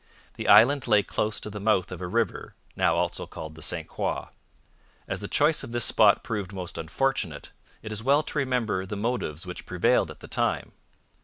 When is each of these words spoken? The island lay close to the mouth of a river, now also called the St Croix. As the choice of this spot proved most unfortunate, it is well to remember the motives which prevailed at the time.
The 0.33 0.47
island 0.47 0.87
lay 0.87 1.03
close 1.03 1.39
to 1.41 1.51
the 1.51 1.59
mouth 1.59 1.91
of 1.91 2.01
a 2.01 2.07
river, 2.07 2.55
now 2.75 2.95
also 2.95 3.27
called 3.27 3.53
the 3.53 3.61
St 3.61 3.87
Croix. 3.87 4.29
As 5.07 5.19
the 5.19 5.27
choice 5.27 5.63
of 5.63 5.73
this 5.73 5.85
spot 5.85 6.23
proved 6.23 6.53
most 6.53 6.79
unfortunate, 6.79 7.51
it 7.83 7.91
is 7.91 8.01
well 8.01 8.23
to 8.23 8.39
remember 8.39 8.83
the 8.87 8.95
motives 8.97 9.45
which 9.45 9.67
prevailed 9.67 10.09
at 10.09 10.19
the 10.19 10.27
time. 10.27 10.71